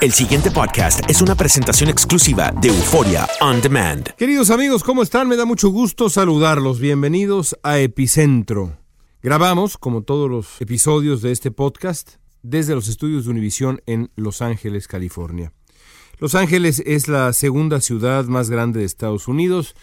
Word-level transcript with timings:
El 0.00 0.12
siguiente 0.12 0.52
podcast 0.52 1.00
es 1.10 1.20
una 1.22 1.34
presentación 1.34 1.90
exclusiva 1.90 2.52
de 2.52 2.68
Euforia 2.68 3.26
On 3.40 3.60
Demand. 3.60 4.06
Queridos 4.14 4.50
amigos, 4.50 4.84
¿cómo 4.84 5.02
están? 5.02 5.26
Me 5.26 5.34
da 5.34 5.44
mucho 5.44 5.70
gusto 5.70 6.08
saludarlos. 6.08 6.78
Bienvenidos 6.78 7.58
a 7.64 7.80
Epicentro. 7.80 8.78
Grabamos, 9.24 9.76
como 9.76 10.02
todos 10.02 10.30
los 10.30 10.60
episodios 10.60 11.20
de 11.20 11.32
este 11.32 11.50
podcast, 11.50 12.10
desde 12.44 12.76
los 12.76 12.86
estudios 12.86 13.24
de 13.24 13.32
Univisión 13.32 13.82
en 13.86 14.12
Los 14.14 14.40
Ángeles, 14.40 14.86
California. 14.86 15.52
Los 16.20 16.36
Ángeles 16.36 16.80
es 16.86 17.08
la 17.08 17.32
segunda 17.32 17.80
ciudad 17.80 18.26
más 18.26 18.50
grande 18.50 18.78
de 18.78 18.86
Estados 18.86 19.26
Unidos. 19.26 19.74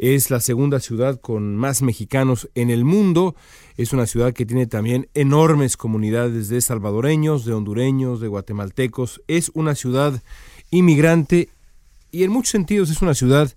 Es 0.00 0.30
la 0.30 0.38
segunda 0.38 0.78
ciudad 0.78 1.20
con 1.20 1.56
más 1.56 1.82
mexicanos 1.82 2.48
en 2.54 2.70
el 2.70 2.84
mundo. 2.84 3.34
Es 3.76 3.92
una 3.92 4.06
ciudad 4.06 4.32
que 4.32 4.46
tiene 4.46 4.68
también 4.68 5.08
enormes 5.12 5.76
comunidades 5.76 6.48
de 6.48 6.60
salvadoreños, 6.60 7.44
de 7.44 7.54
hondureños, 7.54 8.20
de 8.20 8.28
guatemaltecos. 8.28 9.20
Es 9.26 9.50
una 9.54 9.74
ciudad 9.74 10.22
inmigrante 10.70 11.48
y 12.12 12.22
en 12.22 12.30
muchos 12.30 12.52
sentidos 12.52 12.90
es 12.90 13.02
una 13.02 13.12
ciudad 13.12 13.52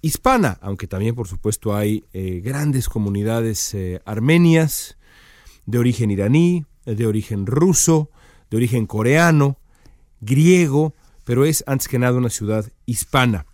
hispana, 0.00 0.58
aunque 0.60 0.86
también 0.86 1.16
por 1.16 1.26
supuesto 1.26 1.74
hay 1.74 2.04
eh, 2.12 2.40
grandes 2.40 2.88
comunidades 2.88 3.74
eh, 3.74 4.00
armenias, 4.04 4.96
de 5.66 5.78
origen 5.78 6.12
iraní, 6.12 6.66
de 6.86 7.04
origen 7.04 7.46
ruso, 7.46 8.10
de 8.48 8.58
origen 8.58 8.86
coreano, 8.86 9.58
griego, 10.20 10.94
pero 11.24 11.44
es 11.44 11.64
antes 11.66 11.88
que 11.88 11.98
nada 11.98 12.16
una 12.16 12.30
ciudad 12.30 12.70
hispana. 12.86 13.44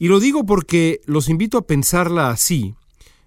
Y 0.00 0.08
lo 0.08 0.18
digo 0.18 0.46
porque 0.46 1.02
los 1.04 1.28
invito 1.28 1.58
a 1.58 1.66
pensarla 1.66 2.30
así 2.30 2.74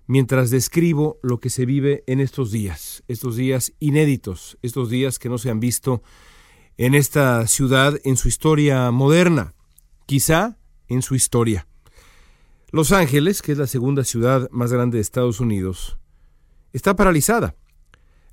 mientras 0.07 0.49
describo 0.49 1.19
lo 1.21 1.39
que 1.39 1.51
se 1.51 1.67
vive 1.67 2.03
en 2.07 2.19
estos 2.19 2.51
días, 2.51 3.03
estos 3.07 3.35
días 3.35 3.73
inéditos, 3.79 4.57
estos 4.63 4.89
días 4.89 5.19
que 5.19 5.29
no 5.29 5.37
se 5.37 5.51
han 5.51 5.59
visto 5.59 6.01
en 6.77 6.95
esta 6.95 7.45
ciudad 7.45 7.99
en 8.03 8.17
su 8.17 8.27
historia 8.27 8.89
moderna, 8.89 9.53
quizá 10.07 10.57
en 10.87 11.03
su 11.03 11.13
historia. 11.13 11.67
Los 12.71 12.91
Ángeles, 12.91 13.43
que 13.43 13.51
es 13.51 13.59
la 13.59 13.67
segunda 13.67 14.03
ciudad 14.03 14.49
más 14.49 14.73
grande 14.73 14.97
de 14.97 15.03
Estados 15.03 15.39
Unidos, 15.39 15.99
está 16.71 16.95
paralizada. 16.95 17.55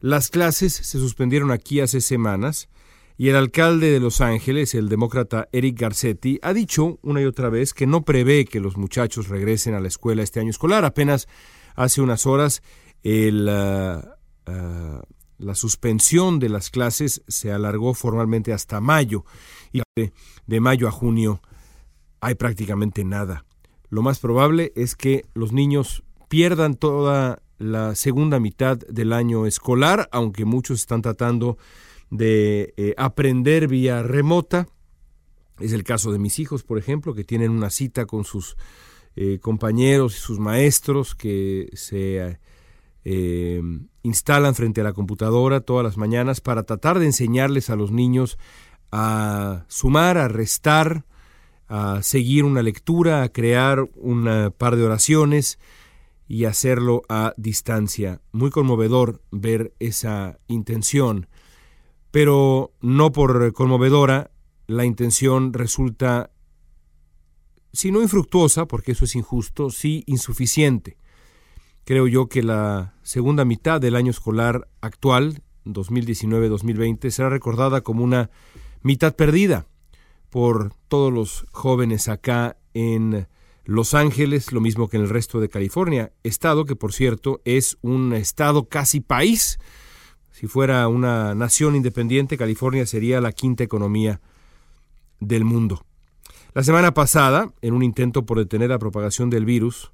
Las 0.00 0.30
clases 0.30 0.72
se 0.72 0.98
suspendieron 0.98 1.50
aquí 1.50 1.80
hace 1.80 2.00
semanas 2.00 2.70
y 3.20 3.28
el 3.28 3.36
alcalde 3.36 3.90
de 3.90 4.00
Los 4.00 4.22
Ángeles, 4.22 4.74
el 4.74 4.88
demócrata 4.88 5.46
Eric 5.52 5.78
Garcetti, 5.78 6.38
ha 6.40 6.54
dicho 6.54 6.98
una 7.02 7.20
y 7.20 7.26
otra 7.26 7.50
vez 7.50 7.74
que 7.74 7.86
no 7.86 8.00
prevé 8.00 8.46
que 8.46 8.60
los 8.60 8.78
muchachos 8.78 9.28
regresen 9.28 9.74
a 9.74 9.80
la 9.80 9.88
escuela 9.88 10.22
este 10.22 10.40
año 10.40 10.48
escolar. 10.48 10.86
Apenas 10.86 11.28
hace 11.74 12.00
unas 12.00 12.24
horas 12.24 12.62
el, 13.02 13.46
uh, 13.46 14.50
uh, 14.50 15.02
la 15.36 15.54
suspensión 15.54 16.38
de 16.38 16.48
las 16.48 16.70
clases 16.70 17.22
se 17.28 17.52
alargó 17.52 17.92
formalmente 17.92 18.54
hasta 18.54 18.80
mayo 18.80 19.26
y 19.70 19.82
de, 19.96 20.14
de 20.46 20.60
mayo 20.60 20.88
a 20.88 20.90
junio 20.90 21.42
hay 22.22 22.36
prácticamente 22.36 23.04
nada. 23.04 23.44
Lo 23.90 24.00
más 24.00 24.18
probable 24.18 24.72
es 24.76 24.96
que 24.96 25.26
los 25.34 25.52
niños 25.52 26.04
pierdan 26.30 26.74
toda 26.74 27.42
la 27.58 27.94
segunda 27.96 28.40
mitad 28.40 28.78
del 28.78 29.12
año 29.12 29.44
escolar, 29.44 30.08
aunque 30.10 30.46
muchos 30.46 30.80
están 30.80 31.02
tratando 31.02 31.58
de 32.10 32.74
eh, 32.76 32.94
aprender 32.96 33.68
vía 33.68 34.02
remota. 34.02 34.68
Es 35.60 35.72
el 35.72 35.84
caso 35.84 36.12
de 36.12 36.18
mis 36.18 36.38
hijos, 36.38 36.64
por 36.64 36.78
ejemplo, 36.78 37.14
que 37.14 37.24
tienen 37.24 37.50
una 37.50 37.70
cita 37.70 38.06
con 38.06 38.24
sus 38.24 38.56
eh, 39.16 39.38
compañeros 39.40 40.16
y 40.16 40.20
sus 40.20 40.38
maestros 40.38 41.14
que 41.14 41.70
se 41.74 42.38
eh, 43.04 43.62
instalan 44.02 44.54
frente 44.54 44.80
a 44.80 44.84
la 44.84 44.92
computadora 44.92 45.60
todas 45.60 45.84
las 45.84 45.96
mañanas 45.96 46.40
para 46.40 46.64
tratar 46.64 46.98
de 46.98 47.06
enseñarles 47.06 47.70
a 47.70 47.76
los 47.76 47.92
niños 47.92 48.38
a 48.92 49.64
sumar, 49.68 50.18
a 50.18 50.28
restar, 50.28 51.04
a 51.68 52.02
seguir 52.02 52.44
una 52.44 52.62
lectura, 52.62 53.22
a 53.22 53.28
crear 53.28 53.88
un 53.94 54.52
par 54.58 54.74
de 54.74 54.82
oraciones 54.82 55.58
y 56.26 56.44
hacerlo 56.44 57.02
a 57.08 57.34
distancia. 57.36 58.20
Muy 58.32 58.50
conmovedor 58.50 59.22
ver 59.30 59.72
esa 59.78 60.38
intención 60.48 61.28
pero 62.10 62.72
no 62.80 63.12
por 63.12 63.52
conmovedora, 63.52 64.30
la 64.66 64.84
intención 64.84 65.52
resulta, 65.52 66.30
si 67.72 67.90
no 67.90 68.02
infructuosa, 68.02 68.66
porque 68.66 68.92
eso 68.92 69.04
es 69.04 69.14
injusto, 69.16 69.70
sí 69.70 70.04
insuficiente. 70.06 70.96
Creo 71.84 72.06
yo 72.06 72.28
que 72.28 72.42
la 72.42 72.94
segunda 73.02 73.44
mitad 73.44 73.80
del 73.80 73.96
año 73.96 74.10
escolar 74.10 74.68
actual, 74.80 75.42
2019-2020, 75.66 77.10
será 77.10 77.30
recordada 77.30 77.80
como 77.80 78.04
una 78.04 78.30
mitad 78.82 79.14
perdida 79.14 79.66
por 80.30 80.72
todos 80.88 81.12
los 81.12 81.46
jóvenes 81.50 82.08
acá 82.08 82.56
en 82.74 83.26
Los 83.64 83.94
Ángeles, 83.94 84.52
lo 84.52 84.60
mismo 84.60 84.88
que 84.88 84.96
en 84.96 85.02
el 85.02 85.08
resto 85.08 85.40
de 85.40 85.48
California, 85.48 86.12
estado 86.22 86.64
que 86.64 86.76
por 86.76 86.92
cierto 86.92 87.40
es 87.44 87.76
un 87.82 88.12
estado 88.12 88.68
casi 88.68 89.00
país, 89.00 89.58
si 90.40 90.46
fuera 90.46 90.88
una 90.88 91.34
nación 91.34 91.76
independiente, 91.76 92.38
California 92.38 92.86
sería 92.86 93.20
la 93.20 93.30
quinta 93.30 93.62
economía 93.62 94.22
del 95.18 95.44
mundo. 95.44 95.84
La 96.54 96.62
semana 96.62 96.94
pasada, 96.94 97.52
en 97.60 97.74
un 97.74 97.82
intento 97.82 98.24
por 98.24 98.38
detener 98.38 98.70
la 98.70 98.78
propagación 98.78 99.28
del 99.28 99.44
virus, 99.44 99.92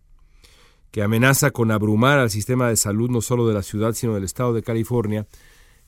que 0.92 1.02
amenaza 1.02 1.50
con 1.50 1.72
abrumar 1.72 2.20
al 2.20 2.30
sistema 2.30 2.68
de 2.68 2.76
salud 2.76 3.10
no 3.10 3.22
solo 3.22 3.48
de 3.48 3.54
la 3.54 3.64
ciudad, 3.64 3.94
sino 3.94 4.14
del 4.14 4.22
estado 4.22 4.54
de 4.54 4.62
California, 4.62 5.26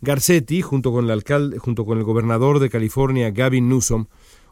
Garcetti, 0.00 0.60
junto 0.60 0.90
con 0.90 1.04
el 1.04 1.12
alcalde, 1.12 1.60
junto 1.60 1.84
con 1.84 1.98
el 1.98 2.02
gobernador 2.02 2.58
de 2.58 2.68
California, 2.68 3.30
Gavin 3.30 3.68
Newsom, 3.68 4.06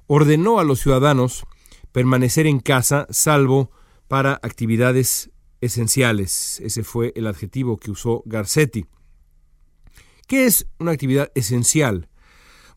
ordenó 0.07 0.61
a 0.61 0.65
los 0.65 0.79
ciudadanos 0.79 1.47
permanecer 1.91 2.47
en 2.47 2.61
casa, 2.61 3.09
salvo 3.11 3.73
para 4.07 4.35
actividades 4.35 5.31
esenciales. 5.61 6.61
Ese 6.61 6.85
fue 6.85 7.13
el 7.17 7.27
adjetivo 7.27 7.77
que 7.77 7.91
usó 7.91 8.23
Garcetti. 8.25 8.87
¿Qué 10.27 10.47
es 10.47 10.67
una 10.81 10.91
actividad 10.91 11.31
esencial? 11.37 12.09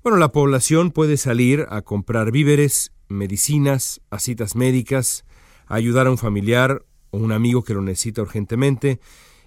Bueno, 0.03 0.19
la 0.19 0.31
población 0.31 0.91
puede 0.91 1.17
salir 1.17 1.65
a 1.69 1.81
comprar 1.81 2.31
víveres, 2.31 2.91
medicinas, 3.07 4.01
a 4.11 4.19
citas 4.19 4.55
médicas, 4.55 5.25
a 5.65 5.73
ayudar 5.73 6.05
a 6.05 6.11
un 6.11 6.19
familiar 6.19 6.85
o 7.09 7.17
un 7.17 7.31
amigo 7.31 7.63
que 7.63 7.73
lo 7.73 7.81
necesita 7.81 8.21
urgentemente. 8.21 8.99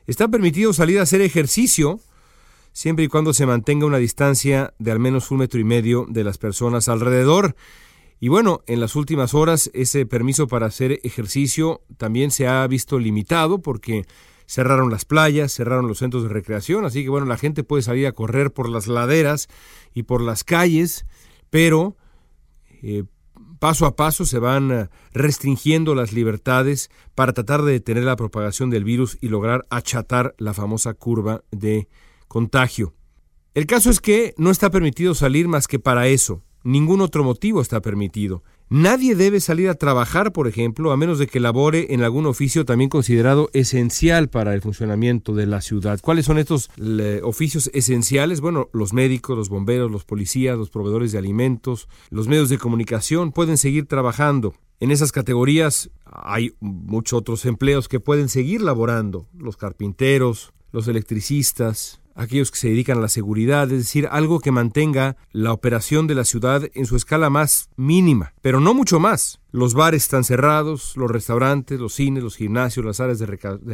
Está 0.08 0.26
permitido 0.26 0.72
salir 0.72 0.98
a 0.98 1.02
hacer 1.02 1.20
ejercicio 1.20 2.00
siempre 2.72 3.04
y 3.04 3.08
cuando 3.08 3.32
se 3.32 3.46
mantenga 3.46 3.86
una 3.86 3.98
distancia 3.98 4.74
de 4.80 4.90
al 4.90 4.98
menos 4.98 5.30
un 5.30 5.38
metro 5.38 5.60
y 5.60 5.64
medio 5.64 6.04
de 6.08 6.24
las 6.24 6.38
personas 6.38 6.88
alrededor. 6.88 7.54
Y 8.18 8.26
bueno, 8.26 8.64
en 8.66 8.80
las 8.80 8.96
últimas 8.96 9.32
horas 9.32 9.70
ese 9.74 10.06
permiso 10.06 10.48
para 10.48 10.66
hacer 10.66 10.98
ejercicio 11.04 11.82
también 11.98 12.32
se 12.32 12.48
ha 12.48 12.66
visto 12.66 12.98
limitado 12.98 13.62
porque 13.62 14.06
cerraron 14.46 14.90
las 14.90 15.04
playas, 15.04 15.52
cerraron 15.52 15.88
los 15.88 15.98
centros 15.98 16.22
de 16.22 16.28
recreación, 16.28 16.84
así 16.84 17.02
que 17.02 17.08
bueno, 17.08 17.26
la 17.26 17.36
gente 17.36 17.64
puede 17.64 17.82
salir 17.82 18.06
a 18.06 18.12
correr 18.12 18.52
por 18.52 18.68
las 18.68 18.86
laderas 18.86 19.48
y 19.94 20.04
por 20.04 20.20
las 20.22 20.44
calles, 20.44 21.06
pero 21.50 21.96
eh, 22.82 23.04
paso 23.58 23.86
a 23.86 23.94
paso 23.94 24.24
se 24.26 24.38
van 24.38 24.72
eh, 24.72 24.88
restringiendo 25.12 25.94
las 25.94 26.12
libertades 26.12 26.90
para 27.14 27.32
tratar 27.32 27.62
de 27.62 27.72
detener 27.72 28.04
la 28.04 28.16
propagación 28.16 28.70
del 28.70 28.84
virus 28.84 29.18
y 29.20 29.28
lograr 29.28 29.64
achatar 29.70 30.34
la 30.38 30.54
famosa 30.54 30.94
curva 30.94 31.44
de 31.50 31.88
contagio. 32.28 32.94
El 33.54 33.66
caso 33.66 33.90
es 33.90 34.00
que 34.00 34.34
no 34.38 34.50
está 34.50 34.70
permitido 34.70 35.14
salir 35.14 35.46
más 35.46 35.68
que 35.68 35.78
para 35.78 36.08
eso. 36.08 36.42
Ningún 36.64 37.00
otro 37.02 37.22
motivo 37.22 37.60
está 37.60 37.80
permitido. 37.80 38.42
Nadie 38.74 39.14
debe 39.14 39.40
salir 39.40 39.68
a 39.68 39.74
trabajar, 39.74 40.32
por 40.32 40.48
ejemplo, 40.48 40.92
a 40.92 40.96
menos 40.96 41.18
de 41.18 41.26
que 41.26 41.40
labore 41.40 41.92
en 41.92 42.02
algún 42.02 42.24
oficio 42.24 42.64
también 42.64 42.88
considerado 42.88 43.50
esencial 43.52 44.30
para 44.30 44.54
el 44.54 44.62
funcionamiento 44.62 45.34
de 45.34 45.44
la 45.44 45.60
ciudad. 45.60 46.00
¿Cuáles 46.00 46.24
son 46.24 46.38
estos 46.38 46.70
oficios 47.22 47.70
esenciales? 47.74 48.40
Bueno, 48.40 48.70
los 48.72 48.94
médicos, 48.94 49.36
los 49.36 49.50
bomberos, 49.50 49.90
los 49.90 50.06
policías, 50.06 50.56
los 50.56 50.70
proveedores 50.70 51.12
de 51.12 51.18
alimentos, 51.18 51.86
los 52.08 52.28
medios 52.28 52.48
de 52.48 52.56
comunicación 52.56 53.32
pueden 53.32 53.58
seguir 53.58 53.84
trabajando. 53.84 54.54
En 54.80 54.90
esas 54.90 55.12
categorías 55.12 55.90
hay 56.06 56.54
muchos 56.60 57.18
otros 57.18 57.44
empleos 57.44 57.88
que 57.88 58.00
pueden 58.00 58.30
seguir 58.30 58.62
laborando, 58.62 59.28
los 59.36 59.58
carpinteros, 59.58 60.54
los 60.72 60.88
electricistas, 60.88 62.00
aquellos 62.14 62.50
que 62.50 62.58
se 62.58 62.68
dedican 62.68 62.98
a 62.98 63.02
la 63.02 63.08
seguridad, 63.08 63.64
es 63.70 63.78
decir, 63.78 64.08
algo 64.10 64.40
que 64.40 64.50
mantenga 64.50 65.16
la 65.32 65.52
operación 65.52 66.06
de 66.06 66.14
la 66.14 66.24
ciudad 66.24 66.68
en 66.74 66.86
su 66.86 66.96
escala 66.96 67.30
más 67.30 67.68
mínima, 67.76 68.34
pero 68.40 68.60
no 68.60 68.74
mucho 68.74 69.00
más. 69.00 69.40
Los 69.50 69.74
bares 69.74 70.04
están 70.04 70.24
cerrados, 70.24 70.96
los 70.96 71.10
restaurantes, 71.10 71.78
los 71.78 71.94
cines, 71.94 72.22
los 72.22 72.36
gimnasios, 72.36 72.86
las 72.86 73.00
áreas 73.00 73.18
de, 73.18 73.26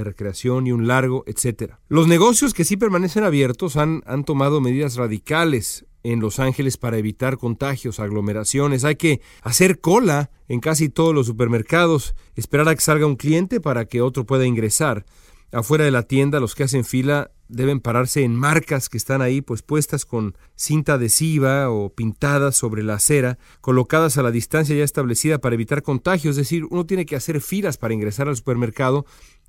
recreación 0.04 0.66
y 0.66 0.72
un 0.72 0.88
largo, 0.88 1.22
etcétera. 1.26 1.80
Los 1.88 2.08
negocios 2.08 2.52
que 2.52 2.64
sí 2.64 2.76
permanecen 2.76 3.22
abiertos 3.22 3.76
han, 3.76 4.02
han 4.06 4.24
tomado 4.24 4.60
medidas 4.60 4.96
radicales 4.96 5.86
en 6.02 6.20
Los 6.20 6.38
Ángeles 6.38 6.76
para 6.76 6.98
evitar 6.98 7.38
contagios, 7.38 8.00
aglomeraciones. 8.00 8.84
Hay 8.84 8.96
que 8.96 9.20
hacer 9.42 9.80
cola 9.80 10.30
en 10.48 10.60
casi 10.60 10.88
todos 10.88 11.14
los 11.14 11.26
supermercados, 11.26 12.14
esperar 12.34 12.68
a 12.68 12.74
que 12.74 12.80
salga 12.80 13.06
un 13.06 13.16
cliente 13.16 13.60
para 13.60 13.84
que 13.84 14.00
otro 14.00 14.24
pueda 14.24 14.46
ingresar. 14.46 15.04
Afuera 15.50 15.84
de 15.84 15.90
la 15.90 16.02
tienda, 16.02 16.40
los 16.40 16.54
que 16.54 16.64
hacen 16.64 16.84
fila 16.84 17.30
deben 17.48 17.80
pararse 17.80 18.22
en 18.22 18.36
marcas 18.36 18.90
que 18.90 18.98
están 18.98 19.22
ahí 19.22 19.40
pues 19.40 19.62
puestas 19.62 20.04
con 20.04 20.36
cinta 20.54 20.94
adhesiva 20.94 21.70
o 21.70 21.88
pintadas 21.88 22.56
sobre 22.56 22.82
la 22.82 22.94
acera, 22.94 23.38
colocadas 23.62 24.18
a 24.18 24.22
la 24.22 24.30
distancia 24.30 24.76
ya 24.76 24.84
establecida 24.84 25.38
para 25.38 25.54
evitar 25.54 25.82
contagios, 25.82 26.32
es 26.32 26.44
decir, 26.44 26.66
uno 26.68 26.84
tiene 26.84 27.06
que 27.06 27.16
hacer 27.16 27.40
filas 27.40 27.78
para 27.78 27.94
ingresar 27.94 28.28
al 28.28 28.36
supermercado 28.36 29.06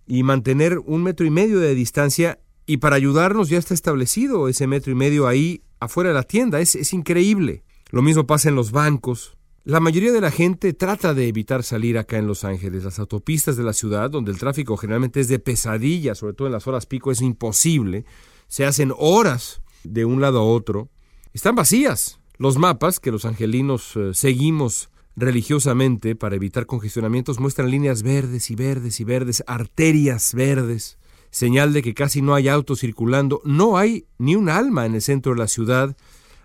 y 0.08 0.24
mantener 0.24 0.80
un 0.80 1.04
metro 1.04 1.26
y 1.26 1.30
medio 1.30 1.60
de 1.60 1.76
distancia 1.76 2.40
y 2.66 2.78
para 2.78 2.96
ayudarnos 2.96 3.50
ya 3.50 3.58
está 3.58 3.74
establecido 3.74 4.48
ese 4.48 4.68
metro 4.68 4.92
y 4.94 4.96
medio 4.96 5.28
ahí 5.28 5.64
afuera 5.82 6.12
de 6.12 6.16
la 6.16 6.24
tienda, 6.24 6.62
es, 6.62 6.76
es 6.76 6.94
increíble. 6.94 7.64
Lo 7.90 8.02
mismo 8.02 8.26
pasa 8.26 8.48
en 8.50 8.56
los 8.56 8.72
bancos, 8.72 9.38
la 9.66 9.80
mayoría 9.80 10.12
de 10.12 10.22
la 10.22 10.32
gente 10.32 10.74
trata 10.74 11.14
de 11.14 11.28
evitar 11.28 11.64
salir 11.64 11.98
acá 11.98 12.18
en 12.18 12.28
Los 12.28 12.44
Ángeles. 12.44 12.84
Las 12.84 13.00
autopistas 13.00 13.58
de 13.58 13.64
la 13.64 13.74
ciudad, 13.74 14.10
donde 14.10 14.32
el 14.32 14.38
tráfico 14.38 14.78
generalmente 14.78 15.20
es 15.20 15.28
de 15.28 15.40
pesadilla, 15.40 16.16
sobre 16.16 16.34
todo 16.34 16.48
en 16.48 16.54
las 16.54 16.68
horas 16.68 16.86
pico, 16.86 17.12
es 17.12 17.22
imposible. 17.22 18.06
Se 18.48 18.66
hacen 18.66 18.94
horas 18.98 19.62
de 19.84 20.06
un 20.06 20.22
lado 20.22 20.40
a 20.40 20.44
otro. 20.44 20.90
Están 21.34 21.56
vacías. 21.56 22.20
Los 22.38 22.58
mapas 22.58 23.00
que 23.00 23.12
los 23.12 23.26
angelinos 23.26 23.96
eh, 23.96 24.12
seguimos 24.14 24.90
religiosamente 25.16 26.16
para 26.16 26.36
evitar 26.36 26.66
congestionamientos 26.66 27.40
muestran 27.40 27.70
líneas 27.70 28.02
verdes 28.04 28.50
y 28.50 28.56
verdes 28.56 29.02
y 29.02 29.04
verdes, 29.04 29.44
arterias 29.46 30.34
verdes, 30.34 30.98
señal 31.30 31.74
de 31.74 31.82
que 31.84 31.94
casi 31.94 32.22
no 32.22 32.34
hay 32.34 32.48
autos 32.48 32.80
circulando. 32.80 33.42
No 33.44 33.78
hay 33.78 34.06
ni 34.18 34.36
un 34.36 34.50
alma 34.50 34.86
en 34.86 34.96
el 34.96 35.02
centro 35.02 35.34
de 35.34 35.40
la 35.40 35.48
ciudad 35.48 35.98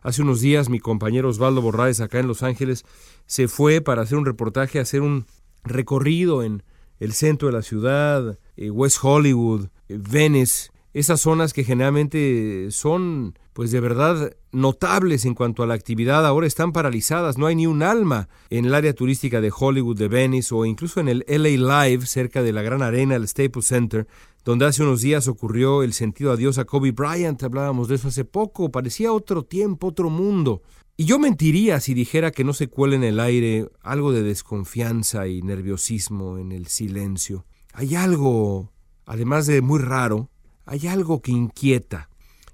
Hace 0.04 0.20
unos 0.20 0.42
días 0.42 0.68
mi 0.68 0.80
compañero 0.80 1.30
Osvaldo 1.30 1.62
Borraes 1.62 2.02
acá 2.02 2.20
en 2.20 2.28
Los 2.28 2.42
Ángeles 2.42 2.84
se 3.24 3.48
fue 3.48 3.80
para 3.80 4.02
hacer 4.02 4.18
un 4.18 4.26
reportaje, 4.26 4.78
hacer 4.78 5.00
un 5.00 5.24
recorrido 5.64 6.42
en 6.42 6.62
el 7.00 7.14
centro 7.14 7.48
de 7.48 7.54
la 7.54 7.62
ciudad, 7.62 8.38
eh, 8.58 8.68
West 8.68 8.98
Hollywood, 9.00 9.68
eh, 9.88 9.98
Venice, 9.98 10.68
esas 10.94 11.20
zonas 11.20 11.52
que 11.52 11.64
generalmente 11.64 12.68
son 12.70 13.36
pues 13.52 13.70
de 13.70 13.80
verdad 13.80 14.36
notables 14.52 15.24
en 15.24 15.34
cuanto 15.34 15.62
a 15.62 15.66
la 15.66 15.74
actividad, 15.74 16.24
ahora 16.24 16.46
están 16.46 16.72
paralizadas, 16.72 17.36
no 17.36 17.46
hay 17.46 17.56
ni 17.56 17.66
un 17.66 17.82
alma 17.82 18.28
en 18.50 18.64
el 18.64 18.74
área 18.74 18.94
turística 18.94 19.40
de 19.40 19.52
Hollywood, 19.56 19.98
de 19.98 20.08
Venice 20.08 20.54
o 20.54 20.64
incluso 20.64 21.00
en 21.00 21.08
el 21.08 21.24
LA 21.28 21.88
Live 21.88 22.06
cerca 22.06 22.42
de 22.42 22.52
la 22.52 22.62
gran 22.62 22.82
arena, 22.82 23.16
el 23.16 23.28
Staples 23.28 23.66
Center, 23.66 24.06
donde 24.44 24.66
hace 24.66 24.82
unos 24.82 25.02
días 25.02 25.28
ocurrió 25.28 25.82
el 25.82 25.92
sentido 25.92 26.32
adiós 26.32 26.58
a 26.58 26.64
Kobe 26.64 26.92
Bryant, 26.92 27.42
hablábamos 27.42 27.88
de 27.88 27.96
eso 27.96 28.08
hace 28.08 28.24
poco, 28.24 28.70
parecía 28.70 29.12
otro 29.12 29.44
tiempo, 29.44 29.88
otro 29.88 30.10
mundo. 30.10 30.62
Y 30.96 31.06
yo 31.06 31.18
mentiría 31.18 31.80
si 31.80 31.92
dijera 31.92 32.30
que 32.30 32.44
no 32.44 32.52
se 32.52 32.68
cuela 32.68 32.94
en 32.94 33.02
el 33.02 33.18
aire 33.18 33.68
algo 33.82 34.12
de 34.12 34.22
desconfianza 34.22 35.26
y 35.26 35.42
nerviosismo 35.42 36.38
en 36.38 36.52
el 36.52 36.68
silencio. 36.68 37.46
Hay 37.72 37.96
algo, 37.96 38.70
además 39.06 39.46
de 39.46 39.60
muy 39.60 39.80
raro, 39.80 40.30
hay 40.66 40.86
algo 40.86 41.20
que 41.20 41.32
inquieta. 41.32 42.08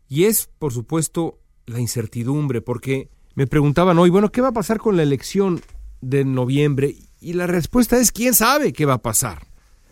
Y 0.08 0.24
es, 0.24 0.48
por 0.58 0.72
supuesto, 0.72 1.38
la 1.66 1.80
incertidumbre, 1.80 2.60
porque 2.60 3.08
me 3.34 3.46
preguntaban 3.46 3.98
hoy, 3.98 4.10
bueno, 4.10 4.32
¿qué 4.32 4.40
va 4.40 4.48
a 4.48 4.52
pasar 4.52 4.78
con 4.78 4.96
la 4.96 5.02
elección 5.02 5.60
de 6.00 6.24
noviembre? 6.24 6.96
Y 7.20 7.34
la 7.34 7.46
respuesta 7.46 7.98
es, 7.98 8.12
¿quién 8.12 8.34
sabe 8.34 8.72
qué 8.72 8.86
va 8.86 8.94
a 8.94 9.02
pasar? 9.02 9.46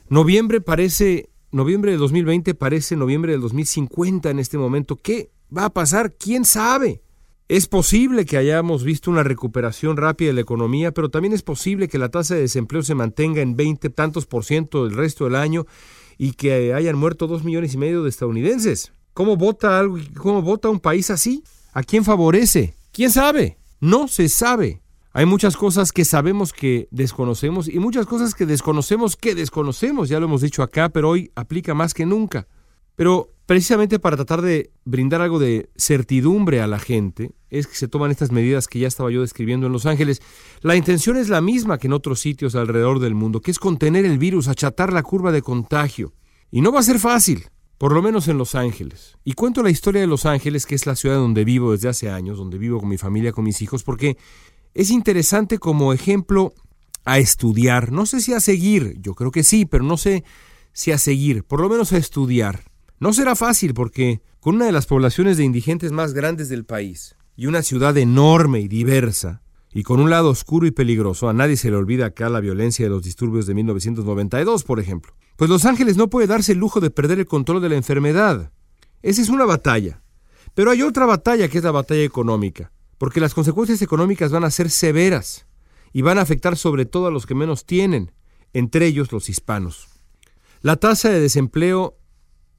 Noviembre 0.09 0.61
parece 0.61 1.29
Noviembre 1.51 1.93
de 1.93 1.97
2020 1.97 2.55
parece 2.55 2.95
noviembre 2.95 3.33
del 3.33 3.41
2050 3.41 4.29
en 4.29 4.39
este 4.39 4.59
momento. 4.59 4.97
¿Qué 4.97 5.31
va 5.57 5.67
a 5.67 5.71
pasar? 5.71 6.13
¿Quién 6.13 6.45
sabe? 6.45 7.01
Es 7.49 7.67
posible 7.67 8.27
que 8.27 8.37
hayamos 8.37 8.85
visto 8.85 9.11
una 9.11 9.23
recuperación 9.23 9.97
rápida 9.97 10.29
de 10.29 10.35
la 10.35 10.43
economía, 10.43 10.93
pero 10.93 11.09
también 11.09 11.33
es 11.33 11.43
posible 11.43 11.89
que 11.89 11.97
la 11.97 12.11
tasa 12.11 12.35
de 12.35 12.43
desempleo 12.43 12.83
se 12.83 12.95
mantenga 12.95 13.41
en 13.41 13.57
20 13.57 13.89
tantos 13.89 14.27
por 14.27 14.45
ciento 14.45 14.85
del 14.85 14.95
resto 14.95 15.25
del 15.25 15.37
año 15.37 15.67
y 16.19 16.33
que 16.33 16.75
hayan 16.75 16.99
muerto 16.99 17.29
dos 17.29 17.45
millones 17.45 17.73
y 17.75 17.79
medio 17.79 18.03
de 18.03 18.11
estadounidenses. 18.11 18.93
¿Cómo 19.15 19.37
vota 19.37 19.79
algo? 19.79 19.99
¿Cómo 20.17 20.43
vota 20.43 20.69
un 20.69 20.81
país 20.81 21.11
así? 21.11 21.43
¿A 21.73 21.83
quién 21.83 22.05
favorece? 22.05 22.75
¿Quién 22.93 23.11
sabe? 23.11 23.57
No 23.81 24.09
se 24.09 24.29
sabe. 24.29 24.83
Hay 25.13 25.27
muchas 25.27 25.57
cosas 25.57 25.93
que 25.93 26.05
sabemos 26.05 26.53
que 26.53 26.89
desconocemos 26.91 27.69
y 27.69 27.79
muchas 27.79 28.07
cosas 28.07 28.35
que 28.35 28.47
desconocemos 28.47 29.17
que 29.17 29.35
desconocemos, 29.35 30.09
ya 30.09 30.21
lo 30.21 30.27
hemos 30.27 30.43
dicho 30.43 30.63
acá, 30.63 30.91
pero 30.91 31.11
hoy 31.11 31.31
aplica 31.35 31.75
más 31.75 31.95
que 31.95 32.05
nunca. 32.05 32.47
Pero 32.95 33.31
precisamente 33.49 33.99
para 33.99 34.17
tratar 34.17 34.43
de 34.43 34.73
brindar 34.85 35.23
algo 35.23 35.39
de 35.39 35.71
certidumbre 35.75 36.61
a 36.61 36.67
la 36.67 36.79
gente, 36.79 37.33
es 37.49 37.67
que 37.67 37.77
se 37.77 37.89
toman 37.89 38.11
estas 38.11 38.31
medidas 38.31 38.69
que 38.69 38.79
ya 38.79 38.87
estaba 38.87 39.11
yo 39.11 39.23
describiendo 39.23 39.67
en 39.67 39.73
Los 39.73 39.87
Ángeles. 39.87 40.21
La 40.61 40.77
intención 40.77 41.17
es 41.17 41.31
la 41.31 41.41
misma 41.41 41.79
que 41.79 41.87
en 41.87 41.95
otros 41.95 42.21
sitios 42.21 42.55
alrededor 42.55 42.99
del 43.01 43.15
mundo, 43.15 43.41
que 43.41 43.51
es 43.51 43.59
contener 43.59 44.05
el 44.05 44.19
virus, 44.19 44.49
achatar 44.49 44.93
la 44.93 45.03
curva 45.03 45.33
de 45.33 45.41
contagio. 45.41 46.13
Y 46.51 46.61
no 46.61 46.73
va 46.73 46.81
a 46.81 46.83
ser 46.83 46.99
fácil, 46.99 47.47
por 47.79 47.95
lo 47.95 48.03
menos 48.03 48.29
en 48.29 48.37
Los 48.37 48.55
Ángeles. 48.55 49.17
Y 49.25 49.33
cuento 49.33 49.63
la 49.63 49.71
historia 49.71 50.03
de 50.03 50.07
Los 50.07 50.27
Ángeles, 50.27 50.67
que 50.67 50.75
es 50.75 50.85
la 50.85 50.95
ciudad 50.95 51.17
donde 51.17 51.47
vivo 51.47 51.73
desde 51.73 51.89
hace 51.89 52.11
años, 52.11 52.37
donde 52.37 52.59
vivo 52.59 52.81
con 52.81 52.91
mi 52.91 52.99
familia, 52.99 53.33
con 53.33 53.45
mis 53.45 53.63
hijos, 53.63 53.83
porque 53.83 54.19
es 54.75 54.91
interesante 54.91 55.59
como 55.59 55.95
ejemplo 55.95 56.53
a 57.07 57.19
estudiar, 57.19 57.93
no 57.93 58.05
sé 58.05 58.21
si 58.21 58.35
a 58.35 58.41
seguir, 58.41 58.97
yo 59.01 59.15
creo 59.15 59.31
que 59.31 59.43
sí, 59.43 59.65
pero 59.65 59.85
no 59.85 59.97
sé 59.97 60.23
si 60.75 60.93
a 60.93 60.99
seguir, 60.99 61.45
por 61.45 61.63
lo 61.63 61.71
menos 61.71 61.95
a 61.95 61.97
estudiar. 61.97 62.68
No 63.01 63.13
será 63.13 63.37
fácil 63.37 63.75
porque 63.75 64.23
con 64.41 64.57
una 64.57 64.67
de 64.67 64.73
las 64.73 64.87
poblaciones 64.87 65.37
de 65.37 65.45
indigentes 65.45 65.93
más 65.93 66.15
grandes 66.15 66.49
del 66.49 66.65
país 66.65 67.17
y 67.37 67.47
una 67.47 67.63
ciudad 67.63 67.97
enorme 67.97 68.61
y 68.61 68.69
diversa, 68.69 69.43
y 69.73 69.83
con 69.83 70.01
un 70.01 70.11
lado 70.11 70.31
oscuro 70.31 70.67
y 70.67 70.71
peligroso, 70.71 71.29
a 71.29 71.35
nadie 71.35 71.57
se 71.57 71.71
le 71.71 71.77
olvida 71.77 72.07
acá 72.07 72.29
la 72.29 72.41
violencia 72.41 72.85
de 72.85 72.91
los 72.91 73.05
disturbios 73.05 73.47
de 73.47 73.55
1992, 73.55 74.65
por 74.65 74.81
ejemplo. 74.81 75.15
Pues 75.37 75.51
Los 75.51 75.65
Ángeles 75.65 75.97
no 75.97 76.11
puede 76.11 76.27
darse 76.27 76.53
el 76.53 76.59
lujo 76.59 76.81
de 76.81 76.91
perder 76.91 77.21
el 77.21 77.27
control 77.27 77.63
de 77.63 77.69
la 77.69 77.77
enfermedad. 77.77 78.51
Esa 79.03 79.23
es 79.23 79.29
una 79.29 79.45
batalla. 79.45 80.03
Pero 80.55 80.71
hay 80.71 80.83
otra 80.83 81.07
batalla 81.07 81.49
que 81.49 81.59
es 81.59 81.65
la 81.65 81.71
batalla 81.71 82.03
económica 82.03 82.73
porque 82.99 83.21
las 83.21 83.33
consecuencias 83.33 83.81
económicas 83.81 84.33
van 84.33 84.45
a 84.45 84.51
ser 84.51 84.69
severas 84.71 85.47
y 85.93 86.03
van 86.03 86.19
a 86.19 86.23
afectar 86.23 86.57
sobre 86.57 86.85
todo 86.85 87.07
a 87.07 87.11
los 87.11 87.25
que 87.25 87.35
menos 87.35 87.65
tienen, 87.65 88.13
entre 88.53 88.87
ellos 88.87 89.11
los 89.13 89.29
hispanos. 89.29 89.89
La 90.61 90.77
tasa 90.77 91.09
de 91.09 91.21
desempleo 91.21 91.97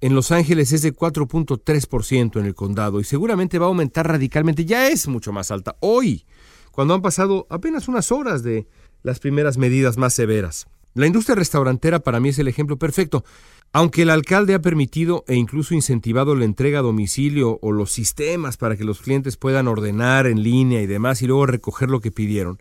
en 0.02 0.16
Los 0.16 0.32
Ángeles 0.32 0.72
es 0.72 0.82
de 0.82 0.94
4.3% 0.94 2.40
en 2.40 2.46
el 2.46 2.56
condado 2.56 3.00
y 3.00 3.04
seguramente 3.04 3.60
va 3.60 3.66
a 3.66 3.70
aumentar 3.70 4.08
radicalmente. 4.08 4.66
Ya 4.66 4.88
es 4.88 5.08
mucho 5.08 5.32
más 5.32 5.52
alta 5.52 5.76
hoy, 5.82 6.26
cuando 6.72 6.94
han 6.94 7.02
pasado 7.02 7.48
apenas 7.50 7.88
unas 7.88 8.12
horas 8.12 8.44
de 8.44 8.68
las 9.04 9.20
primeras 9.20 9.58
medidas 9.58 9.98
más 9.98 10.14
severas. 10.14 10.68
La 10.94 11.06
industria 11.06 11.36
restaurantera 11.36 12.00
para 12.00 12.20
mí 12.20 12.30
es 12.30 12.40
el 12.40 12.48
ejemplo 12.48 12.78
perfecto. 12.78 13.24
Aunque 13.72 14.02
el 14.02 14.10
alcalde 14.10 14.56
ha 14.56 14.62
permitido 14.62 15.24
e 15.28 15.36
incluso 15.36 15.76
incentivado 15.76 16.34
la 16.34 16.46
entrega 16.46 16.80
a 16.80 16.82
domicilio 16.82 17.60
o 17.62 17.72
los 17.72 17.92
sistemas 17.92 18.58
para 18.58 18.76
que 18.76 18.84
los 18.84 19.00
clientes 19.00 19.38
puedan 19.38 19.68
ordenar 19.68 20.26
en 20.26 20.42
línea 20.42 20.82
y 20.82 20.88
demás 20.88 21.22
y 21.22 21.28
luego 21.28 21.46
recoger 21.46 21.90
lo 21.90 22.00
que 22.00 22.12
pidieron, 22.12 22.60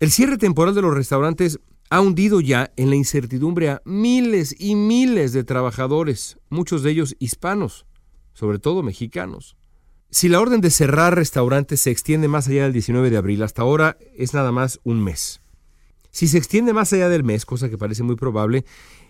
el 0.00 0.10
cierre 0.10 0.36
temporal 0.36 0.74
de 0.74 0.82
los 0.82 0.94
restaurantes 0.94 1.60
ha 1.90 2.00
hundido 2.00 2.40
ya 2.40 2.70
en 2.76 2.90
la 2.90 2.96
incertidumbre 2.96 3.70
a 3.70 3.82
miles 3.84 4.54
y 4.58 4.74
miles 4.74 5.32
de 5.32 5.44
trabajadores, 5.44 6.38
muchos 6.50 6.82
de 6.82 6.90
ellos 6.90 7.16
hispanos, 7.18 7.86
sobre 8.34 8.58
todo 8.58 8.82
mexicanos. 8.82 9.56
Si 10.10 10.28
la 10.28 10.40
orden 10.40 10.60
de 10.60 10.70
cerrar 10.70 11.14
restaurantes 11.14 11.80
se 11.80 11.90
extiende 11.90 12.28
más 12.28 12.48
allá 12.48 12.64
del 12.64 12.72
19 12.72 13.10
de 13.10 13.16
abril, 13.16 13.42
hasta 13.42 13.62
ahora 13.62 13.98
es 14.16 14.34
nada 14.34 14.52
más 14.52 14.80
un 14.84 15.02
mes. 15.02 15.40
Si 16.10 16.28
se 16.28 16.38
extiende 16.38 16.72
más 16.72 16.92
allá 16.92 17.08
del 17.08 17.24
mes, 17.24 17.44
cosa 17.44 17.68
que 17.68 17.76
parece 17.76 18.02
muy 18.02 18.16
probable, 18.16 18.64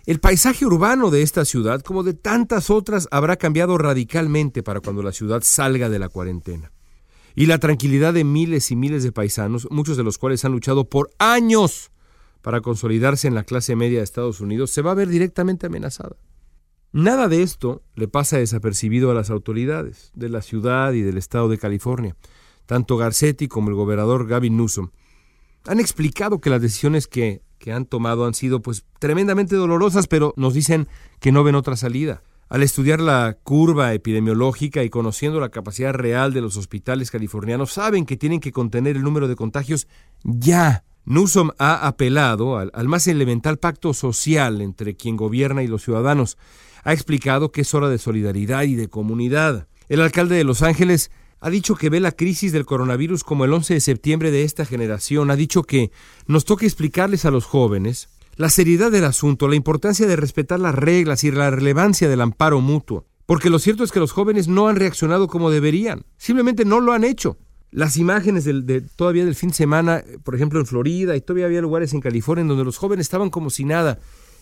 el 0.07 0.21
paisaje 0.21 0.67
urbano 0.67 1.11
de 1.11 1.23
esta 1.23 1.45
ciudad, 1.45 1.83
como 1.83 2.03
de 2.03 2.15
tantas 2.15 2.71
otras, 2.71 3.09
habrá 3.11 3.37
cambiado 3.37 3.79
radicalmente 3.79 4.63
para 4.63 4.81
cuando 4.81 5.03
la 5.03 5.13
ciudad 5.13 5.43
salga 5.45 5.89
de 5.89 5.99
la 5.99 6.09
cuarentena. 6.09 6.73
Y 7.37 7.47
la 7.47 7.59
tranquilidad 7.59 8.15
de 8.15 8.25
miles 8.25 8.71
y 8.73 8.77
miles 8.77 9.05
de 9.05 9.13
paisanos, 9.13 9.69
muchos 9.71 9.97
de 9.97 10.03
los 10.03 10.19
cuales 10.19 10.45
han 10.45 10.53
luchado 10.53 10.89
por 10.89 11.11
años 11.19 11.93
para 12.49 12.63
consolidarse 12.63 13.29
en 13.29 13.35
la 13.35 13.45
clase 13.45 13.77
media 13.77 13.99
de 13.99 14.05
Estados 14.05 14.41
Unidos, 14.41 14.71
se 14.71 14.81
va 14.81 14.93
a 14.93 14.95
ver 14.95 15.09
directamente 15.09 15.67
amenazada. 15.67 16.17
Nada 16.93 17.29
de 17.29 17.43
esto 17.43 17.83
le 17.95 18.09
pasa 18.09 18.39
desapercibido 18.39 19.11
a 19.11 19.15
las 19.15 19.29
autoridades 19.29 20.13
de 20.15 20.31
la 20.31 20.41
ciudad 20.41 20.95
y 20.95 21.03
del 21.03 21.19
estado 21.19 21.51
de 21.51 21.59
California. 21.59 22.17
Tanto 22.65 22.97
Garcetti 22.97 23.49
como 23.49 23.69
el 23.69 23.75
gobernador 23.75 24.27
Gavin 24.27 24.57
Newsom 24.57 24.89
han 25.67 25.79
explicado 25.79 26.41
que 26.41 26.49
las 26.49 26.63
decisiones 26.63 27.07
que, 27.07 27.43
que 27.59 27.75
han 27.75 27.85
tomado 27.85 28.25
han 28.25 28.33
sido 28.33 28.63
pues 28.63 28.87
tremendamente 28.99 29.55
dolorosas, 29.55 30.07
pero 30.07 30.33
nos 30.39 30.55
dicen 30.55 30.89
que 31.21 31.33
no 31.33 31.45
ven 31.45 31.55
otra 31.55 31.77
salida. 31.77 32.23
Al 32.49 32.63
estudiar 32.63 33.01
la 33.01 33.37
curva 33.43 33.93
epidemiológica 33.93 34.83
y 34.85 34.89
conociendo 34.89 35.39
la 35.39 35.51
capacidad 35.51 35.93
real 35.93 36.33
de 36.33 36.41
los 36.41 36.57
hospitales 36.57 37.11
californianos, 37.11 37.75
saben 37.75 38.07
que 38.07 38.17
tienen 38.17 38.41
que 38.41 38.53
contener 38.53 38.97
el 38.97 39.03
número 39.03 39.29
de 39.29 39.37
contagios 39.37 39.87
ya. 40.25 40.87
Newsom 41.09 41.51
ha 41.59 41.87
apelado 41.87 42.59
al, 42.59 42.71
al, 42.75 42.87
más 42.87 43.07
elemental 43.07 43.59
pacto 43.59 43.95
social 43.95 44.61
entre 44.61 44.95
quien 44.95 45.17
gobierna 45.17 45.63
y 45.63 45.67
los 45.67 45.83
ciudadanos. 45.83 46.37
Ha 46.85 46.93
explicado 46.93 47.51
que 47.51 47.63
es 47.63 47.73
hora 47.73 47.89
de 47.89 47.97
solidaridad 47.97 48.65
y 48.65 48.75
de 48.75 48.89
comunidad. 48.89 49.69
El 49.89 50.03
alcalde 50.03 50.37
de 50.37 50.45
Los 50.45 50.63
Ángeles 50.63 51.11
ha 51.41 51.49
dicho 51.49 51.77
que 51.77 51.89
ve 51.89 52.01
la 52.01 52.13
crisis 52.13 52.53
del 52.53 52.67
coronavirus 52.67 53.25
como 53.25 53.47
el 53.47 53.55
11 53.55 53.75
de 53.75 53.81
septiembre 53.81 54.31
de 54.31 54.45
esta 54.45 54.67
generación. 54.67 55.31
Ha 55.31 55.37
dicho 55.37 55.63
que 55.63 55.93
nos 56.27 56.45
toca 56.45 56.67
explicarles 56.67 57.25
a 57.25 57.31
los 57.31 57.47
jóvenes 57.47 58.11
la 58.37 58.51
seriedad 58.51 58.91
del 58.91 59.05
asunto, 59.05 59.49
la 59.49 59.57
importancia 59.57 60.07
de 60.07 60.17
respetar 60.17 60.61
las 60.61 60.75
reglas 60.75 61.25
y 61.25 61.31
la 61.31 61.51
relevancia 61.51 62.09
del 62.11 62.21
amparo 62.21 62.61
mutuo. 62.61 63.07
Porque 63.25 63.51
lo 63.51 63.59
cierto 63.59 63.83
es 63.83 63.93
que 63.93 64.01
los 64.01 64.13
jóvenes 64.13 64.47
no 64.47 64.69
han 64.69 64.77
reaccionado 64.77 65.27
como 65.27 65.51
deberían. 65.51 66.05
Simplemente 66.19 66.67
no 66.67 66.81
lo 66.81 66.93
han 66.93 67.05
hecho 67.05 67.39
las 67.71 67.97
imágenes 67.97 68.45
del, 68.45 68.67
de, 68.67 68.81
todavía 68.81 69.25
del 69.25 69.35
fin 69.35 69.51
de 69.51 69.57
semana, 69.57 70.03
por 70.25 70.35
ejemplo 70.35 70.61
en 70.61 70.67
Florida, 70.67 71.17
y 71.17 71.21
todavía 71.21 71.47
había 71.47 71.61
lugares 71.61 71.93
en 71.93 72.01
California 72.01 72.43
en 72.43 72.49
donde 72.49 72.65
los 72.65 72.79
jóvenes 72.79 73.07
estaban 73.07 73.31
como 73.31 73.51
si 73.51 73.65
nada. 73.65 73.99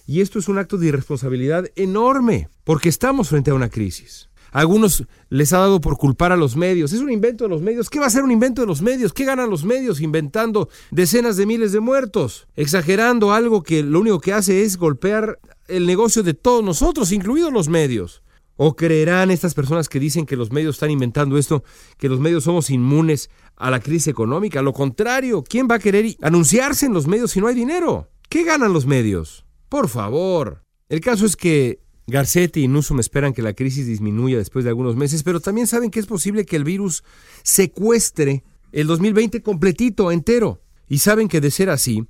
Y 0.07 0.21
esto 0.21 0.39
es 0.39 0.49
un 0.49 0.59
acto 0.59 0.79
de 0.79 0.87
irresponsabilidad 0.87 1.67
enorme, 1.75 2.49
porque 2.65 2.89
estamos 2.89 3.29
frente 3.29 3.51
a 3.51 3.55
una 3.55 3.69
crisis. 3.69 4.29
A 4.53 4.61
algunos 4.61 5.05
les 5.29 5.53
ha 5.53 5.59
dado 5.59 5.81
por 5.81 5.99
culpar 5.99 6.33
a 6.33 6.37
los 6.37 6.57
medios. 6.57 6.93
Es 6.93 7.01
un 7.01 7.11
invento 7.11 7.45
de 7.45 7.51
los 7.51 7.61
medios. 7.61 7.91
¿Qué 7.91 7.99
va 7.99 8.07
a 8.07 8.11
ser 8.11 8.23
un 8.23 8.31
invento 8.31 8.63
de 8.63 8.67
los 8.67 8.81
medios? 8.81 9.13
¿Qué 9.13 9.25
ganan 9.25 9.51
los 9.51 9.65
medios 9.65 10.01
inventando 10.01 10.69
decenas 10.91 11.37
de 11.37 11.47
miles 11.47 11.73
de 11.73 11.81
muertos? 11.81 12.47
Exagerando 12.55 13.33
algo 13.33 13.63
que 13.63 13.83
lo 13.83 14.01
único 14.01 14.21
que 14.21 14.33
hace 14.33 14.63
es 14.63 14.77
golpear 14.77 15.41
el 15.67 15.87
negocio 15.87 16.23
de 16.23 16.35
todos 16.35 16.65
nosotros, 16.65 17.13
incluidos 17.13 17.53
los 17.53 17.69
medios. 17.69 18.23
¿O 18.57 18.75
creerán 18.75 19.31
estas 19.31 19.55
personas 19.55 19.89
que 19.89 20.01
dicen 20.01 20.25
que 20.25 20.37
los 20.37 20.51
medios 20.51 20.77
están 20.77 20.91
inventando 20.91 21.37
esto, 21.37 21.63
que 21.99 22.09
los 22.09 22.21
medios 22.21 22.45
somos 22.45 22.71
inmunes 22.71 23.31
a 23.55 23.71
la 23.71 23.81
crisis 23.81 24.09
económica? 24.09 24.63
Lo 24.63 24.73
contrario, 24.73 25.45
¿quién 25.45 25.69
va 25.71 25.77
a 25.77 25.79
querer 25.79 26.17
anunciarse 26.23 26.87
en 26.87 26.95
los 26.95 27.07
medios 27.07 27.33
si 27.33 27.41
no 27.41 27.49
hay 27.49 27.55
dinero? 27.55 28.09
¿Qué 28.29 28.45
ganan 28.45 28.73
los 28.73 28.87
medios? 28.87 29.45
Por 29.69 29.89
favor. 29.89 30.63
El 30.89 31.01
caso 31.01 31.27
es 31.27 31.37
que 31.37 31.81
Garcetti 32.07 32.63
y 32.63 32.69
Newsom 32.69 33.01
esperan 33.01 33.33
que 33.33 33.43
la 33.43 33.53
crisis 33.53 33.87
disminuya 33.87 34.39
después 34.39 34.65
de 34.65 34.71
algunos 34.71 34.97
meses, 34.97 35.23
pero 35.23 35.41
también 35.41 35.67
saben 35.67 35.91
que 35.91 36.01
es 36.01 36.07
posible 36.07 36.47
que 36.47 36.57
el 36.57 36.65
virus 36.65 37.05
secuestre 37.43 38.45
el 38.73 38.87
2020 38.87 39.43
completito, 39.43 40.11
entero. 40.11 40.63
Y 40.89 40.99
saben 40.99 41.29
que 41.29 41.41
de 41.41 41.51
ser 41.51 41.69
así, 41.69 42.07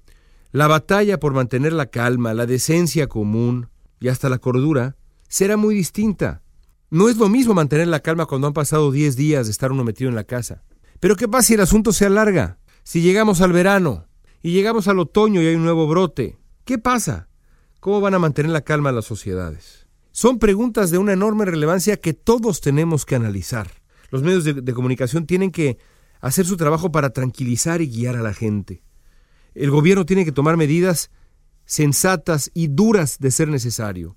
la 0.53 0.69
batalla 0.69 1.19
por 1.19 1.33
mantener 1.33 1.73
la 1.73 1.87
calma, 1.87 2.35
la 2.35 2.47
decencia 2.47 3.09
común 3.09 3.69
y 4.01 4.09
hasta 4.09 4.29
la 4.29 4.39
cordura 4.39 4.97
será 5.29 5.57
muy 5.57 5.75
distinta. 5.75 6.43
No 6.91 7.09
es 7.09 7.17
lo 7.17 7.29
mismo 7.29 7.55
mantener 7.55 7.89
la 7.89 8.01
calma 8.01 8.27
cuando 8.27 8.47
han 8.47 8.53
pasado 8.53 8.93
10 8.93 9.17
días 9.17 9.47
de 9.47 9.53
estar 9.53 9.73
uno 9.73 9.85
metido 9.85 10.09
en 10.09 10.17
la 10.17 10.25
casa. 10.25 10.63
Pero 11.01 11.17
¿qué 11.17 11.29
pasa 11.29 11.49
si 11.49 11.55
el 11.55 11.61
asunto 11.61 11.93
se 11.93 12.07
alarga? 12.07 12.59
Si 12.85 13.01
llegamos 13.01 13.41
al 13.41 13.53
verano 13.53 14.07
y 14.43 14.53
llegamos 14.53 14.89
al 14.89 15.01
otoño 15.01 15.43
y 15.43 15.47
hay 15.47 15.57
un 15.57 15.65
nuevo 15.65 15.87
brote, 15.89 16.39
¿qué 16.65 16.79
pasa? 16.79 17.29
¿Cómo 17.81 18.01
van 18.01 18.15
a 18.15 18.19
mantener 18.19 18.53
la 18.53 18.63
calma 18.63 18.93
las 18.93 19.05
sociedades? 19.05 19.87
Son 20.13 20.39
preguntas 20.39 20.91
de 20.91 20.99
una 20.99 21.13
enorme 21.13 21.45
relevancia 21.45 21.97
que 21.97 22.15
todos 22.15 22.61
tenemos 22.61 23.05
que 23.05 23.17
analizar. 23.17 23.71
Los 24.11 24.23
medios 24.23 24.45
de, 24.45 24.55
de 24.55 24.73
comunicación 24.73 25.27
tienen 25.27 25.51
que 25.51 25.79
hacer 26.21 26.47
su 26.47 26.57
trabajo 26.57 26.91
para 26.93 27.11
tranquilizar 27.11 27.83
y 27.83 27.89
guiar 27.89 28.17
a 28.17 28.23
la 28.23 28.33
gente. 28.33 28.83
El 29.55 29.71
gobierno 29.71 30.07
tiene 30.07 30.25
que 30.25 30.33
tomar 30.33 30.57
medidas 30.57 31.11
sensatas 31.65 32.51
y 32.55 32.69
duras 32.69 33.19
de 33.19 33.31
ser 33.31 33.49
necesario. 33.49 34.17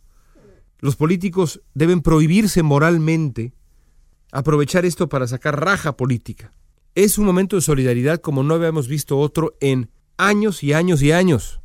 Los 0.80 0.96
políticos 0.96 1.62
deben 1.74 2.02
prohibirse 2.02 2.64
moralmente 2.64 3.54
aprovechar 4.32 4.86
esto 4.86 5.10
para 5.10 5.28
sacar 5.28 5.60
raja 5.60 5.98
política. 5.98 6.54
Es 6.96 7.18
un 7.18 7.26
momento 7.26 7.56
de 7.56 7.62
solidaridad 7.62 8.20
como 8.20 8.44
no 8.44 8.54
habíamos 8.54 8.88
visto 8.88 9.18
otro 9.18 9.56
en 9.60 9.90
años 10.18 10.64
y 10.64 10.74
años 10.74 11.02
y 11.02 11.12
años. 11.12 11.62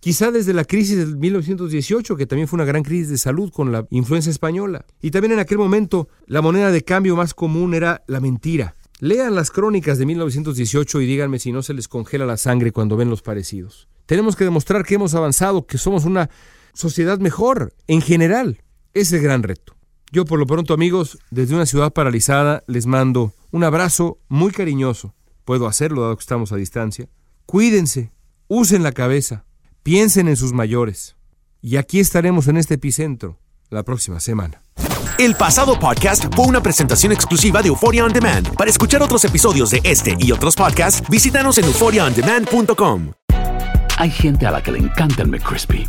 Quizá 0.00 0.30
desde 0.30 0.54
la 0.54 0.64
crisis 0.64 0.96
del 0.96 1.16
1918, 1.16 2.16
que 2.16 2.26
también 2.26 2.46
fue 2.46 2.56
una 2.56 2.64
gran 2.64 2.84
crisis 2.84 3.08
de 3.08 3.18
salud 3.18 3.50
con 3.50 3.72
la 3.72 3.86
influencia 3.90 4.30
española. 4.30 4.86
Y 5.02 5.10
también 5.10 5.32
en 5.32 5.40
aquel 5.40 5.58
momento 5.58 6.08
la 6.26 6.40
moneda 6.40 6.70
de 6.70 6.84
cambio 6.84 7.16
más 7.16 7.34
común 7.34 7.74
era 7.74 8.04
la 8.06 8.20
mentira. 8.20 8.76
Lean 9.00 9.34
las 9.34 9.50
crónicas 9.50 9.98
de 9.98 10.06
1918 10.06 11.00
y 11.00 11.06
díganme 11.06 11.38
si 11.38 11.50
no 11.50 11.62
se 11.62 11.74
les 11.74 11.88
congela 11.88 12.26
la 12.26 12.36
sangre 12.36 12.72
cuando 12.72 12.96
ven 12.96 13.10
los 13.10 13.22
parecidos. 13.22 13.88
Tenemos 14.06 14.36
que 14.36 14.44
demostrar 14.44 14.84
que 14.84 14.94
hemos 14.94 15.14
avanzado, 15.14 15.66
que 15.66 15.78
somos 15.78 16.04
una 16.04 16.30
sociedad 16.78 17.18
mejor 17.18 17.74
en 17.88 18.00
general. 18.00 18.62
Es 18.94 19.12
el 19.12 19.20
gran 19.20 19.42
reto. 19.42 19.74
Yo 20.12 20.24
por 20.24 20.38
lo 20.38 20.46
pronto 20.46 20.72
amigos, 20.72 21.18
desde 21.30 21.56
una 21.56 21.66
ciudad 21.66 21.92
paralizada 21.92 22.62
les 22.68 22.86
mando 22.86 23.32
un 23.50 23.64
abrazo 23.64 24.18
muy 24.28 24.52
cariñoso. 24.52 25.12
Puedo 25.44 25.66
hacerlo 25.66 26.02
dado 26.02 26.16
que 26.16 26.20
estamos 26.20 26.52
a 26.52 26.56
distancia. 26.56 27.08
Cuídense, 27.46 28.12
usen 28.46 28.84
la 28.84 28.92
cabeza, 28.92 29.44
piensen 29.82 30.28
en 30.28 30.36
sus 30.36 30.52
mayores. 30.52 31.16
Y 31.60 31.76
aquí 31.76 31.98
estaremos 31.98 32.46
en 32.46 32.56
este 32.56 32.74
epicentro 32.74 33.40
la 33.70 33.82
próxima 33.82 34.20
semana. 34.20 34.62
El 35.18 35.34
pasado 35.34 35.80
podcast 35.80 36.32
fue 36.36 36.46
una 36.46 36.62
presentación 36.62 37.10
exclusiva 37.10 37.60
de 37.60 37.68
Euphoria 37.68 38.04
On 38.04 38.12
Demand. 38.12 38.54
Para 38.54 38.70
escuchar 38.70 39.02
otros 39.02 39.24
episodios 39.24 39.70
de 39.70 39.80
este 39.82 40.16
y 40.20 40.30
otros 40.30 40.54
podcasts, 40.54 41.02
visítanos 41.10 41.58
en 41.58 41.64
euphoriaondemand.com. 41.64 43.12
Hay 43.96 44.10
gente 44.12 44.46
a 44.46 44.52
la 44.52 44.62
que 44.62 44.70
le 44.70 44.78
encanta 44.78 45.22
el 45.22 45.28
McCrispy 45.28 45.88